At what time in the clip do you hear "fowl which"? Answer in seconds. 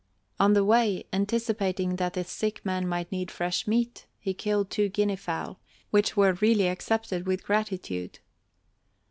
5.15-6.17